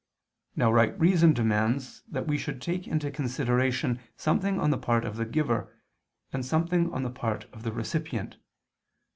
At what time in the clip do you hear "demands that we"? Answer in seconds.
1.31-2.35